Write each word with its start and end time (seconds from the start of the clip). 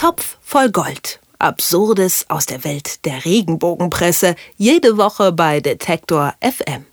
Topf 0.00 0.38
voll 0.40 0.70
Gold. 0.70 1.20
Absurdes 1.38 2.24
aus 2.30 2.46
der 2.46 2.64
Welt 2.64 3.04
der 3.04 3.26
Regenbogenpresse. 3.26 4.34
Jede 4.56 4.96
Woche 4.96 5.30
bei 5.30 5.60
Detektor 5.60 6.32
FM. 6.40 6.86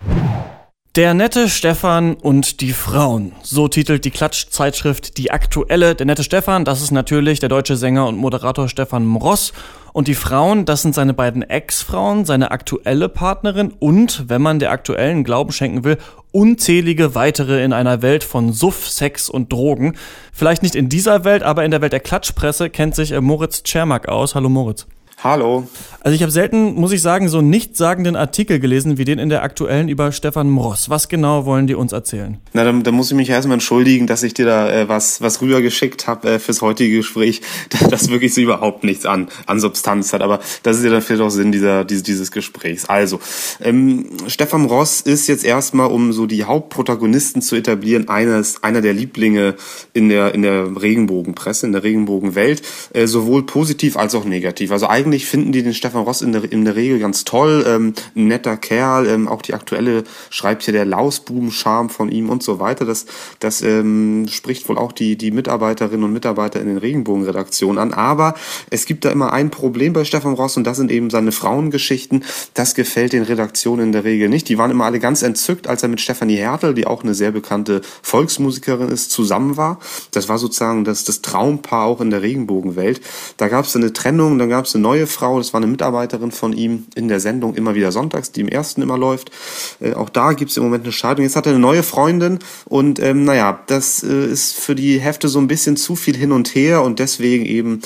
Der 0.97 1.13
nette 1.13 1.47
Stefan 1.47 2.15
und 2.15 2.59
die 2.59 2.73
Frauen. 2.73 3.33
So 3.43 3.67
titelt 3.67 4.03
die 4.03 4.09
Klatschzeitschrift 4.09 5.19
Die 5.19 5.29
Aktuelle. 5.29 5.93
Der 5.93 6.07
nette 6.07 6.23
Stefan, 6.23 6.65
das 6.65 6.81
ist 6.81 6.89
natürlich 6.89 7.39
der 7.39 7.49
deutsche 7.49 7.77
Sänger 7.77 8.07
und 8.07 8.17
Moderator 8.17 8.67
Stefan 8.67 9.05
Mross. 9.05 9.53
Und 9.93 10.07
die 10.07 10.15
Frauen, 10.15 10.65
das 10.65 10.81
sind 10.81 10.95
seine 10.95 11.13
beiden 11.13 11.43
Ex-Frauen, 11.43 12.25
seine 12.25 12.49
aktuelle 12.49 13.09
Partnerin 13.09 13.75
und, 13.77 14.27
wenn 14.27 14.41
man 14.41 14.57
der 14.57 14.71
aktuellen 14.71 15.23
Glauben 15.23 15.51
schenken 15.51 15.83
will, 15.83 15.99
unzählige 16.31 17.13
weitere 17.13 17.63
in 17.63 17.73
einer 17.73 18.01
Welt 18.01 18.23
von 18.23 18.51
Suff, 18.51 18.89
Sex 18.89 19.29
und 19.29 19.53
Drogen. 19.53 19.95
Vielleicht 20.33 20.63
nicht 20.63 20.73
in 20.73 20.89
dieser 20.89 21.23
Welt, 21.23 21.43
aber 21.43 21.63
in 21.63 21.69
der 21.69 21.81
Welt 21.81 21.93
der 21.93 21.99
Klatschpresse 21.99 22.71
kennt 22.71 22.95
sich 22.95 23.11
äh, 23.11 23.21
Moritz 23.21 23.61
Czermak 23.61 24.09
aus. 24.09 24.33
Hallo 24.33 24.49
Moritz. 24.49 24.87
Hallo. 25.23 25.67
Also 26.07 26.15
ich 26.15 26.21
habe 26.21 26.31
selten, 26.31 26.75
muss 26.75 26.93
ich 26.93 27.01
sagen, 27.01 27.27
so 27.27 27.41
nichtssagenden 27.41 28.15
Artikel 28.15 28.61
gelesen 28.61 28.97
wie 28.97 29.03
den 29.03 29.19
in 29.19 29.27
der 29.27 29.43
aktuellen 29.43 29.89
über 29.89 30.13
Stefan 30.13 30.49
Mross. 30.49 30.89
Was 30.89 31.09
genau 31.09 31.45
wollen 31.45 31.67
die 31.67 31.75
uns 31.75 31.91
erzählen? 31.91 32.37
Na, 32.53 32.63
dann, 32.63 32.83
dann 32.83 32.93
muss 32.93 33.11
ich 33.11 33.17
mich 33.17 33.29
erstmal 33.29 33.55
entschuldigen, 33.55 34.07
dass 34.07 34.23
ich 34.23 34.33
dir 34.33 34.45
da 34.45 34.71
äh, 34.71 34.87
was, 34.87 35.19
was 35.19 35.41
rübergeschickt 35.41 36.07
habe 36.07 36.29
äh, 36.29 36.39
fürs 36.39 36.61
heutige 36.61 36.95
Gespräch, 36.95 37.41
das 37.89 38.09
wirklich 38.09 38.33
so 38.33 38.39
überhaupt 38.39 38.85
nichts 38.85 39.05
an, 39.05 39.27
an 39.47 39.59
Substanz 39.59 40.13
hat. 40.13 40.21
Aber 40.21 40.39
das 40.63 40.77
ist 40.77 40.85
ja 40.85 40.91
dann 40.91 41.01
vielleicht 41.01 41.21
auch 41.21 41.29
Sinn 41.29 41.51
dieser, 41.51 41.83
dieses, 41.83 42.03
dieses 42.03 42.31
Gesprächs. 42.31 42.85
Also, 42.85 43.19
ähm, 43.59 44.05
Stefan 44.27 44.61
Mross 44.61 45.01
ist 45.01 45.27
jetzt 45.27 45.43
erstmal, 45.43 45.91
um 45.91 46.13
so 46.13 46.25
die 46.25 46.45
Hauptprotagonisten 46.45 47.41
zu 47.41 47.57
etablieren, 47.57 48.07
eines, 48.07 48.63
einer 48.63 48.79
der 48.79 48.93
Lieblinge 48.93 49.55
in 49.91 50.07
der, 50.07 50.33
in 50.33 50.43
der 50.43 50.81
Regenbogenpresse, 50.81 51.65
in 51.65 51.73
der 51.73 51.83
Regenbogenwelt, 51.83 52.61
äh, 52.93 53.07
sowohl 53.07 53.45
positiv 53.45 53.97
als 53.97 54.15
auch 54.15 54.23
negativ. 54.23 54.71
Also 54.71 54.87
eigentlich 54.87 55.25
finden 55.25 55.51
die 55.51 55.63
den 55.63 55.73
Stefan 55.73 55.96
Ross 56.01 56.21
in 56.21 56.31
der, 56.31 56.51
in 56.51 56.65
der 56.65 56.75
Regel 56.75 56.99
ganz 56.99 57.23
toll. 57.23 57.63
Ähm, 57.67 57.93
ein 58.15 58.27
netter 58.27 58.57
Kerl. 58.57 59.07
Ähm, 59.07 59.27
auch 59.27 59.41
die 59.41 59.53
aktuelle 59.53 60.03
schreibt 60.29 60.63
hier 60.63 60.73
der 60.73 60.85
Lausbuben-Charme 60.85 61.89
von 61.89 62.11
ihm 62.11 62.29
und 62.29 62.43
so 62.43 62.59
weiter. 62.59 62.85
Das, 62.85 63.05
das 63.39 63.61
ähm, 63.61 64.27
spricht 64.29 64.67
wohl 64.67 64.77
auch 64.77 64.91
die, 64.91 65.17
die 65.17 65.31
Mitarbeiterinnen 65.31 66.03
und 66.03 66.13
Mitarbeiter 66.13 66.59
in 66.59 66.67
den 66.67 66.77
Regenbogenredaktionen 66.77 67.77
an. 67.79 67.93
Aber 67.93 68.35
es 68.69 68.85
gibt 68.85 69.05
da 69.05 69.11
immer 69.11 69.31
ein 69.31 69.49
Problem 69.49 69.93
bei 69.93 70.03
Stefan 70.03 70.33
Ross 70.33 70.57
und 70.57 70.65
das 70.65 70.77
sind 70.77 70.91
eben 70.91 71.09
seine 71.09 71.31
Frauengeschichten. 71.31 72.23
Das 72.53 72.75
gefällt 72.75 73.13
den 73.13 73.23
Redaktionen 73.23 73.87
in 73.87 73.91
der 73.93 74.03
Regel 74.03 74.27
nicht. 74.27 74.49
Die 74.49 74.57
waren 74.57 74.71
immer 74.71 74.85
alle 74.85 74.99
ganz 74.99 75.21
entzückt, 75.21 75.67
als 75.67 75.83
er 75.83 75.89
mit 75.89 76.01
Stefanie 76.01 76.35
Hertel, 76.35 76.73
die 76.73 76.85
auch 76.85 77.03
eine 77.03 77.13
sehr 77.13 77.31
bekannte 77.31 77.81
Volksmusikerin 78.01 78.89
ist, 78.89 79.11
zusammen 79.11 79.55
war. 79.55 79.79
Das 80.11 80.27
war 80.27 80.37
sozusagen 80.37 80.83
das, 80.83 81.05
das 81.05 81.21
Traumpaar 81.21 81.85
auch 81.85 82.01
in 82.01 82.09
der 82.09 82.21
Regenbogenwelt. 82.21 83.01
Da 83.37 83.47
gab 83.47 83.65
es 83.65 83.75
eine 83.75 83.93
Trennung, 83.93 84.37
dann 84.37 84.49
gab 84.49 84.65
es 84.65 84.75
eine 84.75 84.81
neue 84.81 84.97
neue 84.97 85.07
Frau, 85.07 85.37
das 85.37 85.53
war 85.53 85.59
eine 85.59 85.67
Mitarbeiterin 85.77 86.31
von 86.31 86.53
ihm 86.53 86.87
in 86.95 87.07
der 87.07 87.19
Sendung 87.19 87.53
immer 87.53 87.75
wieder 87.75 87.91
sonntags, 87.91 88.31
die 88.31 88.41
im 88.41 88.47
ersten 88.47 88.81
immer 88.81 88.97
läuft. 88.97 89.31
Äh, 89.79 89.93
auch 89.93 90.09
da 90.09 90.33
gibt 90.33 90.49
es 90.49 90.57
im 90.57 90.63
Moment 90.63 90.83
eine 90.83 90.91
Scheidung. 90.91 91.23
Jetzt 91.23 91.35
hat 91.35 91.45
er 91.45 91.51
eine 91.51 91.59
neue 91.59 91.83
Freundin 91.83 92.39
und 92.65 92.99
ähm, 92.99 93.25
naja, 93.25 93.59
das 93.67 94.03
äh, 94.03 94.25
ist 94.25 94.55
für 94.55 94.73
die 94.73 94.99
Hefte 94.99 95.27
so 95.27 95.39
ein 95.39 95.47
bisschen 95.47 95.77
zu 95.77 95.95
viel 95.95 96.17
hin 96.17 96.31
und 96.31 96.55
her 96.55 96.81
und 96.81 96.97
deswegen 96.97 97.45
eben 97.45 97.81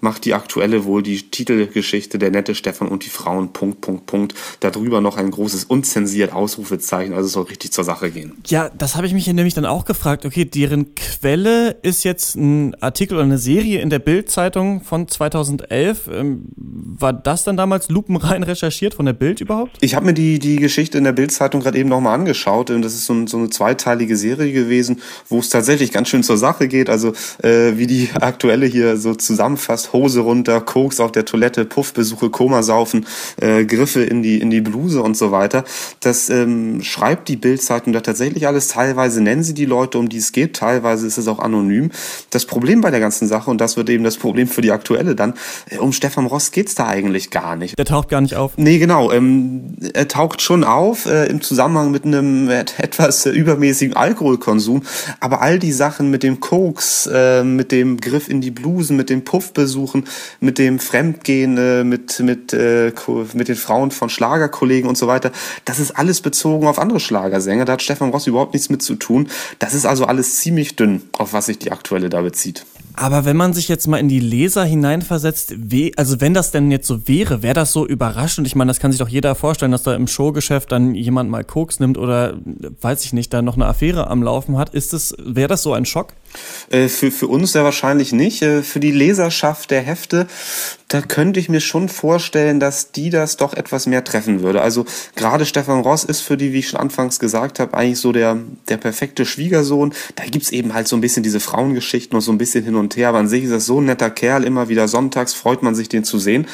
macht 0.00 0.24
die 0.24 0.34
aktuelle 0.34 0.84
wohl 0.84 1.02
die 1.02 1.30
Titelgeschichte 1.30 2.18
Der 2.18 2.30
nette 2.30 2.54
Stefan 2.54 2.88
und 2.88 3.04
die 3.04 3.10
Frauen, 3.10 3.52
Punkt, 3.52 3.80
Punkt, 3.80 4.06
Punkt. 4.06 4.34
Darüber 4.60 5.00
noch 5.00 5.16
ein 5.16 5.30
großes 5.30 5.64
unzensiert 5.64 6.32
Ausrufezeichen, 6.32 7.14
also 7.14 7.26
es 7.26 7.32
soll 7.32 7.44
richtig 7.44 7.72
zur 7.72 7.84
Sache 7.84 8.10
gehen. 8.10 8.32
Ja, 8.46 8.70
das 8.70 8.96
habe 8.96 9.06
ich 9.06 9.12
mich 9.12 9.26
nämlich 9.26 9.54
dann 9.54 9.66
auch 9.66 9.84
gefragt. 9.84 10.24
Okay, 10.24 10.44
deren 10.44 10.94
Quelle 10.94 11.76
ist 11.82 12.04
jetzt 12.04 12.36
ein 12.36 12.74
Artikel 12.80 13.14
oder 13.14 13.24
eine 13.24 13.38
Serie 13.38 13.80
in 13.80 13.90
der 13.90 13.98
Bild-Zeitung 13.98 14.82
von 14.82 15.08
2011. 15.08 16.08
Ähm, 16.12 16.46
war 16.56 17.12
das 17.12 17.44
dann 17.44 17.56
damals 17.56 17.88
lupenrein 17.88 18.42
recherchiert 18.42 18.94
von 18.94 19.06
der 19.06 19.12
Bild 19.12 19.40
überhaupt? 19.40 19.76
Ich 19.80 19.94
habe 19.94 20.06
mir 20.06 20.14
die, 20.14 20.38
die 20.38 20.56
Geschichte 20.56 20.98
in 20.98 21.04
der 21.04 21.12
Bild-Zeitung 21.12 21.60
gerade 21.60 21.78
eben 21.78 21.88
nochmal 21.88 22.14
angeschaut 22.14 22.70
und 22.70 22.82
das 22.82 22.94
ist 22.94 23.06
so, 23.06 23.14
ein, 23.14 23.26
so, 23.26 23.38
eine 23.38 23.50
zweiteilige 23.50 24.16
Serie 24.16 24.52
gewesen, 24.52 25.00
wo 25.28 25.38
es 25.38 25.48
tatsächlich 25.48 25.92
ganz 25.92 26.08
schön 26.08 26.22
zur 26.22 26.36
Sache 26.36 26.68
geht. 26.68 26.90
Also 26.90 27.12
äh, 27.42 27.76
wie 27.76 27.86
die 27.86 28.10
aktuelle 28.20 28.66
hier 28.66 28.96
so 28.96 29.14
zusammenfasst, 29.14 29.85
Hose 29.92 30.20
runter, 30.20 30.60
Koks 30.60 31.00
auf 31.00 31.12
der 31.12 31.24
Toilette, 31.24 31.64
Puffbesuche, 31.64 32.30
Komasaufen, 32.30 33.06
äh, 33.40 33.64
Griffe 33.64 34.02
in 34.02 34.22
die, 34.22 34.40
in 34.40 34.50
die 34.50 34.60
Bluse 34.60 35.02
und 35.02 35.16
so 35.16 35.32
weiter. 35.32 35.64
Das 36.00 36.30
ähm, 36.30 36.82
schreibt 36.82 37.28
die 37.28 37.36
Bildzeitung 37.36 37.92
da 37.92 38.00
tatsächlich 38.00 38.46
alles. 38.46 38.68
Teilweise 38.68 39.20
nennen 39.20 39.42
sie 39.42 39.54
die 39.54 39.64
Leute, 39.64 39.98
um 39.98 40.08
die 40.08 40.18
es 40.18 40.32
geht, 40.32 40.56
teilweise 40.56 41.06
ist 41.06 41.18
es 41.18 41.28
auch 41.28 41.38
anonym. 41.38 41.90
Das 42.30 42.44
Problem 42.46 42.80
bei 42.80 42.90
der 42.90 43.00
ganzen 43.00 43.28
Sache, 43.28 43.50
und 43.50 43.60
das 43.60 43.76
wird 43.76 43.88
eben 43.90 44.04
das 44.04 44.16
Problem 44.16 44.48
für 44.48 44.60
die 44.60 44.72
aktuelle 44.72 45.14
dann, 45.14 45.34
äh, 45.70 45.78
um 45.78 45.92
Stefan 45.92 46.26
Ross 46.26 46.50
geht's 46.50 46.74
da 46.74 46.86
eigentlich 46.86 47.30
gar 47.30 47.56
nicht. 47.56 47.78
Der 47.78 47.84
taucht 47.84 48.08
gar 48.08 48.20
nicht 48.20 48.36
auf? 48.36 48.52
Nee, 48.56 48.78
genau. 48.78 49.12
Ähm, 49.12 49.74
er 49.94 50.08
taucht 50.08 50.42
schon 50.42 50.64
auf 50.64 51.06
äh, 51.06 51.26
im 51.26 51.40
Zusammenhang 51.40 51.90
mit 51.90 52.04
einem 52.04 52.48
etwas 52.48 53.26
äh, 53.26 53.30
übermäßigen 53.30 53.96
Alkoholkonsum, 53.96 54.82
aber 55.20 55.42
all 55.42 55.58
die 55.58 55.72
Sachen 55.72 56.10
mit 56.10 56.22
dem 56.22 56.40
Koks, 56.40 57.08
äh, 57.12 57.44
mit 57.44 57.72
dem 57.72 58.00
Griff 58.00 58.28
in 58.28 58.40
die 58.40 58.50
Blusen, 58.50 58.96
mit 58.96 59.10
dem 59.10 59.24
Puffbesuch, 59.24 59.75
suchen, 59.76 60.04
mit 60.40 60.58
dem 60.58 60.78
Fremdgehen, 60.78 61.88
mit, 61.88 62.18
mit, 62.20 62.52
äh, 62.52 62.92
mit 63.34 63.48
den 63.48 63.56
Frauen 63.56 63.90
von 63.90 64.08
Schlagerkollegen 64.08 64.88
und 64.88 64.96
so 64.96 65.06
weiter. 65.06 65.30
Das 65.66 65.78
ist 65.78 65.90
alles 65.90 66.22
bezogen 66.22 66.66
auf 66.66 66.78
andere 66.78 66.98
Schlagersänger. 66.98 67.66
Da 67.66 67.74
hat 67.74 67.82
Stefan 67.82 68.10
Ross 68.10 68.26
überhaupt 68.26 68.54
nichts 68.54 68.70
mit 68.70 68.82
zu 68.82 68.94
tun. 68.94 69.28
Das 69.58 69.74
ist 69.74 69.84
also 69.84 70.06
alles 70.06 70.36
ziemlich 70.36 70.76
dünn, 70.76 71.02
auf 71.12 71.34
was 71.34 71.46
sich 71.46 71.58
die 71.58 71.72
aktuelle 71.72 72.08
da 72.08 72.22
bezieht. 72.22 72.64
Aber 72.98 73.26
wenn 73.26 73.36
man 73.36 73.52
sich 73.52 73.68
jetzt 73.68 73.86
mal 73.88 73.98
in 73.98 74.08
die 74.08 74.20
Leser 74.20 74.64
hineinversetzt, 74.64 75.54
also 75.96 76.20
wenn 76.22 76.32
das 76.32 76.50
denn 76.50 76.70
jetzt 76.70 76.86
so 76.86 77.06
wäre, 77.06 77.42
wäre 77.42 77.52
das 77.52 77.72
so 77.72 77.86
überraschend? 77.86 78.46
Ich 78.46 78.56
meine, 78.56 78.70
das 78.70 78.80
kann 78.80 78.90
sich 78.90 78.98
doch 78.98 79.08
jeder 79.08 79.34
vorstellen, 79.34 79.72
dass 79.72 79.82
da 79.82 79.94
im 79.94 80.06
Showgeschäft 80.06 80.72
dann 80.72 80.94
jemand 80.94 81.28
mal 81.28 81.44
Koks 81.44 81.78
nimmt 81.78 81.98
oder, 81.98 82.38
weiß 82.80 83.04
ich 83.04 83.12
nicht, 83.12 83.34
da 83.34 83.42
noch 83.42 83.56
eine 83.56 83.66
Affäre 83.66 84.08
am 84.08 84.22
Laufen 84.22 84.56
hat. 84.56 84.70
Ist 84.70 84.94
das, 84.94 85.14
wäre 85.18 85.48
das 85.48 85.62
so 85.62 85.74
ein 85.74 85.84
Schock? 85.84 86.14
Äh, 86.70 86.88
für, 86.88 87.10
für 87.10 87.28
uns 87.28 87.52
sehr 87.52 87.64
wahrscheinlich 87.64 88.12
nicht. 88.12 88.42
Äh, 88.42 88.62
für 88.62 88.80
die 88.80 88.92
Leserschaft 88.92 89.70
der 89.70 89.82
Hefte, 89.82 90.26
da 90.88 91.00
könnte 91.00 91.40
ich 91.40 91.48
mir 91.48 91.60
schon 91.60 91.88
vorstellen, 91.88 92.60
dass 92.60 92.92
die 92.92 93.10
das 93.10 93.36
doch 93.36 93.54
etwas 93.54 93.86
mehr 93.86 94.04
treffen 94.04 94.42
würde. 94.42 94.62
Also 94.62 94.84
gerade 95.16 95.44
Stefan 95.44 95.80
Ross 95.80 96.04
ist 96.04 96.20
für 96.20 96.36
die, 96.36 96.52
wie 96.52 96.60
ich 96.60 96.68
schon 96.68 96.78
anfangs 96.78 97.18
gesagt 97.18 97.58
habe, 97.58 97.76
eigentlich 97.76 97.98
so 97.98 98.12
der, 98.12 98.38
der 98.68 98.76
perfekte 98.76 99.26
Schwiegersohn. 99.26 99.92
Da 100.14 100.24
gibt's 100.24 100.50
eben 100.50 100.74
halt 100.74 100.86
so 100.86 100.96
ein 100.96 101.00
bisschen 101.00 101.24
diese 101.24 101.40
Frauengeschichten 101.40 102.14
und 102.14 102.22
so 102.22 102.30
ein 102.30 102.38
bisschen 102.38 102.64
hin 102.64 102.76
und 102.76 102.96
her. 102.96 103.08
Aber 103.08 103.18
an 103.18 103.28
sich 103.28 103.44
ist 103.44 103.52
das 103.52 103.66
so 103.66 103.80
ein 103.80 103.86
netter 103.86 104.10
Kerl, 104.10 104.44
immer 104.44 104.68
wieder 104.68 104.86
sonntags 104.86 105.34
freut 105.34 105.62
man 105.62 105.74
sich, 105.74 105.88
den 105.88 106.04
zu 106.04 106.18
sehen. 106.18 106.46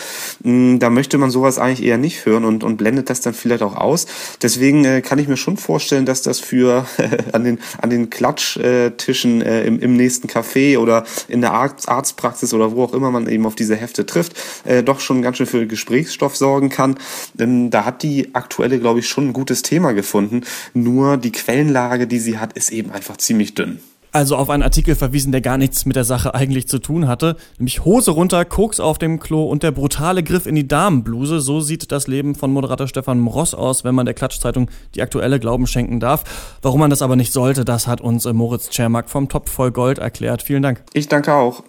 Mm, 0.43 0.79
da 0.79 0.89
möchte 0.89 1.19
man 1.19 1.31
sowas 1.31 1.59
eigentlich 1.59 1.87
eher 1.87 1.99
nicht 1.99 2.25
hören 2.25 2.47
und, 2.47 2.65
und 2.65 2.79
blendet 2.79 3.11
das 3.11 3.21
dann 3.21 3.35
vielleicht 3.35 3.63
auch 3.63 3.77
aus. 3.77 4.07
Deswegen 4.41 4.85
äh, 4.87 5.03
kann 5.03 5.19
ich 5.19 5.29
mir 5.29 5.37
schon 5.37 5.59
vorstellen, 5.59 6.07
dass 6.07 6.23
das 6.23 6.41
für 6.41 6.87
an 7.33 7.45
den, 7.45 7.59
an 7.79 7.91
den 7.91 8.09
Klatschtischen 8.09 9.43
im, 9.63 9.79
im 9.79 9.97
nächsten 9.97 10.29
Café 10.29 10.79
oder 10.79 11.05
in 11.29 11.41
der 11.41 11.53
Arztpraxis 11.53 12.55
oder 12.55 12.73
wo 12.73 12.85
auch 12.85 12.95
immer 12.95 13.11
man 13.11 13.29
eben 13.29 13.47
auf 13.47 13.55
diese 13.55 13.77
Hefte 13.77 14.07
trifft, 14.07 14.23
trifft, 14.23 14.67
äh, 14.67 14.83
doch 14.83 15.01
schon 15.01 15.23
ganz 15.23 15.37
schön 15.37 15.47
für 15.47 15.67
Gesprächsstoff 15.67 16.37
sorgen 16.37 16.69
kann. 16.69 16.99
Ähm, 17.39 17.71
da 17.71 17.85
hat 17.85 18.03
die 18.03 18.35
aktuelle, 18.35 18.79
glaube 18.79 19.01
ich, 19.01 19.09
schon 19.09 19.29
ein 19.29 19.33
gutes 19.33 19.63
Thema 19.63 19.93
gefunden. 19.93 20.43
Nur 20.75 21.17
die 21.17 21.33
Quellenlage, 21.33 22.07
die 22.07 22.19
sie 22.19 22.39
hat, 22.39 22.55
ist 22.55 22.71
eben 22.71 22.91
einfach 22.91 23.17
ziemlich 23.17 23.55
dünn 23.55 23.81
also 24.13 24.37
auf 24.37 24.51
einen 24.51 24.63
Artikel 24.63 24.95
verwiesen, 24.95 25.33
der 25.33 25.41
gar 25.41 25.59
nichts 25.59 25.87
mit 25.87 25.97
der 25.97 26.05
Sache 26.05 26.35
eigentlich 26.35 26.69
zu 26.69 26.79
tun 26.79 27.09
hatte. 27.09 27.37
Nämlich 27.59 27.85
Hose 27.85 28.13
runter, 28.13 28.45
Koks 28.45 28.79
auf 28.79 28.99
dem 28.99 29.19
Klo 29.19 29.45
und 29.45 29.63
der 29.63 29.73
brutale 29.73 30.23
Griff 30.23 30.47
in 30.47 30.55
die 30.55 30.69
Damenbluse. 30.69 31.41
So 31.41 31.61
sieht 31.61 31.91
das 31.91 32.07
Leben 32.07 32.35
von 32.35 32.53
Moderator 32.53 32.87
Stefan 32.87 33.21
Mross 33.21 33.55
aus, 33.55 33.85
wenn 33.85 33.95
man 33.95 34.05
der 34.05 34.15
Klatschzeitung 34.15 34.71
die 34.95 35.03
aktuelle 35.03 35.41
Glauben 35.41 35.67
schenken 35.67 35.99
darf. 35.99 36.25
Warum 36.61 36.81
man 36.81 36.91
das 36.91 37.03
aber 37.03 37.17
nicht 37.17 37.33
sollte, 37.33 37.65
das 37.65 37.87
hat 37.87 38.01
uns 38.01 38.27
äh, 38.27 38.33
Moritz 38.33 38.71
Czermak 38.71 39.09
vom 39.09 39.29
Topf 39.29 39.51
voll 39.51 39.73
Gold 39.73 39.99
erklärt. 39.99 40.43
Vielen 40.43 40.63
Dank. 40.63 40.85
Ich 40.93 41.09
danke 41.09 41.35
auch. 41.35 41.63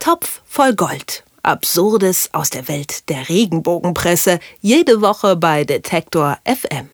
Topf 0.00 0.42
voll 0.44 0.74
Gold. 0.74 1.24
Absurdes 1.42 2.30
aus 2.32 2.50
der 2.50 2.68
Welt 2.68 3.08
der 3.08 3.28
Regenbogenpresse. 3.28 4.40
Jede 4.60 5.00
Woche 5.00 5.36
bei 5.36 5.64
Detektor 5.64 6.38
FM. 6.44 6.90